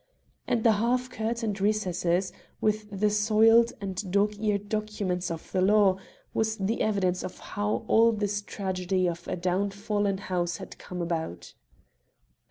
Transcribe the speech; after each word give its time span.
And 0.47 0.63
the 0.63 0.71
half 0.71 1.11
curtained 1.11 1.61
recess, 1.61 2.31
with 2.59 2.89
the 2.89 3.11
soiled 3.11 3.73
and 3.79 4.11
dog 4.11 4.33
eared 4.39 4.67
documents 4.67 5.29
of 5.29 5.51
the 5.51 5.61
law, 5.61 5.97
was 6.33 6.57
the 6.57 6.81
evidence 6.81 7.21
of 7.23 7.37
how 7.37 7.85
all 7.87 8.11
this 8.11 8.41
tragedy 8.41 9.07
of 9.07 9.27
a 9.27 9.35
downfallen 9.37 10.17
house 10.21 10.57
had 10.57 10.79
come 10.79 11.03
about. 11.03 11.53